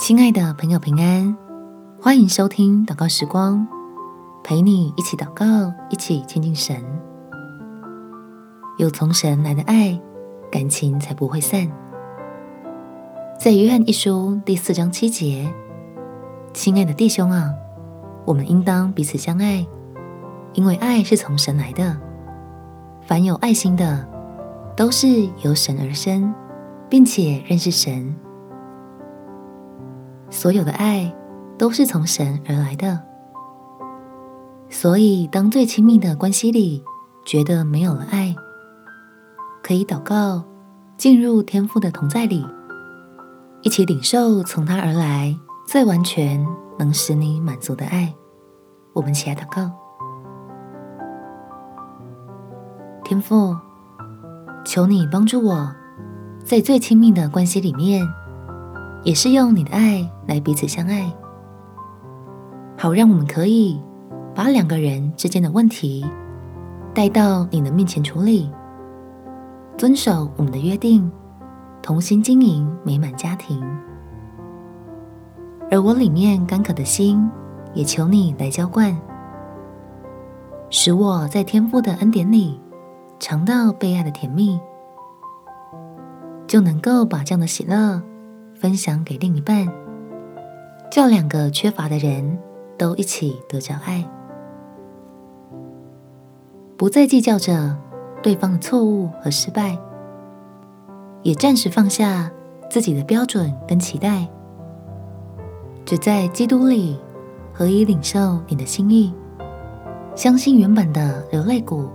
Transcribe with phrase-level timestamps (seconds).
[0.00, 1.36] 亲爱的朋友，平安，
[2.00, 3.68] 欢迎收听祷告时光，
[4.42, 5.44] 陪你一起祷告，
[5.90, 6.82] 一起亲近神。
[8.78, 10.00] 有从神来的爱，
[10.50, 11.70] 感情才不会散。
[13.38, 15.52] 在约翰一书第四章七节，
[16.54, 17.52] 亲爱的弟兄啊，
[18.24, 19.66] 我们应当彼此相爱，
[20.54, 21.94] 因为爱是从神来的。
[23.02, 24.08] 凡有爱心的，
[24.74, 26.34] 都是由神而生，
[26.88, 28.16] 并且认识神。
[30.30, 31.12] 所有的爱
[31.58, 32.98] 都是从神而来的，
[34.68, 36.82] 所以当最亲密的关系里
[37.26, 38.34] 觉得没有了爱，
[39.62, 40.44] 可以祷告，
[40.96, 42.46] 进入天父的同在里，
[43.62, 46.46] 一起领受从他而来最完全
[46.78, 48.14] 能使你满足的爱。
[48.92, 49.70] 我们起来祷告，
[53.04, 53.56] 天父，
[54.64, 55.70] 求你帮助我，
[56.44, 58.06] 在最亲密的关系里面。
[59.02, 61.10] 也是用你的爱来彼此相爱，
[62.76, 63.80] 好让我们可以
[64.34, 66.04] 把两个人之间的问题
[66.92, 68.50] 带到你的面前处理，
[69.78, 71.10] 遵守我们的约定，
[71.80, 73.62] 同心经营美满家庭。
[75.70, 77.26] 而我里面干渴的心，
[77.72, 78.94] 也求你来浇灌，
[80.68, 82.60] 使我在天父的恩典里
[83.18, 84.60] 尝到被爱的甜蜜，
[86.46, 88.02] 就能够把这样的喜乐。
[88.60, 89.66] 分享给另一半，
[90.90, 92.38] 叫两个缺乏的人
[92.76, 94.06] 都一起得着爱，
[96.76, 97.74] 不再计较着
[98.22, 99.78] 对方的错误和失败，
[101.22, 102.30] 也暂时放下
[102.68, 104.28] 自己的标准跟期待，
[105.86, 106.98] 只在基督里
[107.54, 109.14] 合一领受你的心意，
[110.14, 111.88] 相信原本的流泪谷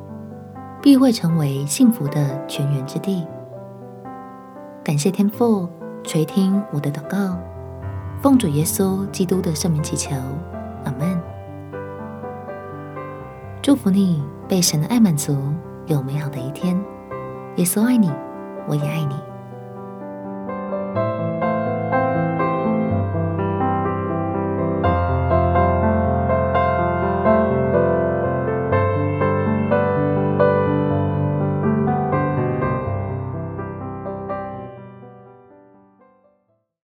[0.82, 3.24] 必会成为幸福的泉源之地。
[4.84, 5.70] 感谢天父。
[6.06, 7.38] 垂听我的祷告，
[8.22, 10.16] 奉主耶稣基督的圣名祈求，
[10.84, 11.20] 阿门。
[13.62, 15.36] 祝福你被神的爱满足，
[15.88, 16.80] 有美好的一天。
[17.56, 18.12] 耶稣爱你，
[18.68, 19.16] 我也爱你。